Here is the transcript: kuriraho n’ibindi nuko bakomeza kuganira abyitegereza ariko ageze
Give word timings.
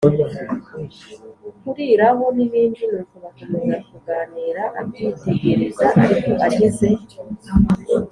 kuriraho 1.61 2.23
n’ibindi 2.35 2.81
nuko 2.91 3.15
bakomeza 3.23 3.77
kuganira 3.87 4.63
abyitegereza 4.79 5.85
ariko 6.03 6.31
ageze 6.47 6.89